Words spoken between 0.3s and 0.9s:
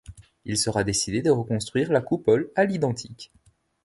Il sera